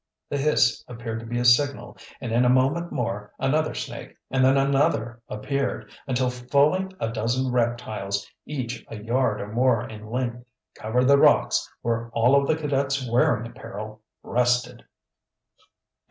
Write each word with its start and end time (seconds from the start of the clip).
The 0.29 0.39
hiss 0.39 0.83
appeared 0.87 1.19
to 1.19 1.27
be 1.27 1.37
a 1.37 1.45
signal, 1.45 1.95
and 2.19 2.31
in 2.31 2.43
a 2.43 2.49
moment 2.49 2.91
more 2.91 3.31
another 3.37 3.75
snake 3.75 4.15
and 4.31 4.43
then 4.43 4.57
another 4.57 5.21
appeared, 5.29 5.91
until 6.07 6.31
fully 6.31 6.87
a 6.99 7.11
dozen 7.11 7.51
reptiles 7.51 8.27
each 8.47 8.83
a 8.87 8.97
yard 8.97 9.39
or 9.39 9.53
more 9.53 9.87
in 9.87 10.07
length 10.09 10.43
covered 10.73 11.05
the 11.07 11.19
rocks 11.19 11.71
where 11.83 12.09
all 12.13 12.33
of 12.35 12.47
the 12.47 12.55
cadets' 12.55 13.07
wearing 13.07 13.45
apparel 13.45 14.01
rested! 14.23 14.83